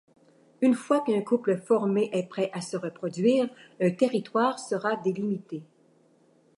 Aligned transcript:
Une 0.61 0.73
fois 0.73 1.01
qu'un 1.01 1.21
couple 1.21 1.57
formé 1.57 2.09
est 2.11 2.27
prêt 2.27 2.49
à 2.53 2.61
se 2.61 2.75
reproduire, 2.75 3.47
un 3.79 3.91
territoire 3.91 4.57
serra 4.57 4.95
délimité. 4.95 5.61